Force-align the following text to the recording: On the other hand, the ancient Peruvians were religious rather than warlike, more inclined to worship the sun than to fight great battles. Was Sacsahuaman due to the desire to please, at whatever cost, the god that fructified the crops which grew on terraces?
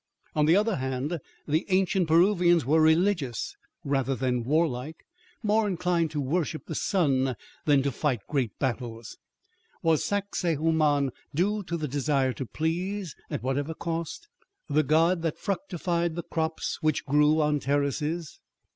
On 0.33 0.47
the 0.47 0.55
other 0.55 0.77
hand, 0.77 1.19
the 1.47 1.63
ancient 1.69 2.07
Peruvians 2.07 2.65
were 2.65 2.81
religious 2.81 3.55
rather 3.83 4.15
than 4.15 4.43
warlike, 4.43 5.05
more 5.43 5.67
inclined 5.67 6.09
to 6.09 6.19
worship 6.19 6.65
the 6.65 6.73
sun 6.73 7.35
than 7.65 7.83
to 7.83 7.91
fight 7.91 8.21
great 8.27 8.57
battles. 8.57 9.19
Was 9.83 10.03
Sacsahuaman 10.03 11.11
due 11.35 11.61
to 11.65 11.77
the 11.77 11.87
desire 11.87 12.33
to 12.33 12.47
please, 12.47 13.15
at 13.29 13.43
whatever 13.43 13.75
cost, 13.75 14.27
the 14.67 14.81
god 14.81 15.21
that 15.21 15.37
fructified 15.37 16.15
the 16.15 16.23
crops 16.23 16.79
which 16.81 17.05
grew 17.05 17.39
on 17.39 17.59
terraces? 17.59 18.39